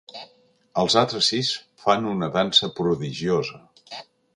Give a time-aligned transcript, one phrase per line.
[0.83, 1.51] Els altres sis
[1.85, 3.67] fan una dansa prodigiosa.